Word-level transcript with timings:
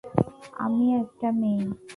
আমি 0.63 0.85
একটা 1.01 1.27
মেয়ে। 1.39 1.65